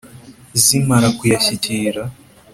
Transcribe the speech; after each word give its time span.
zimara 0.63 1.07
kuyashyikira 1.17 2.01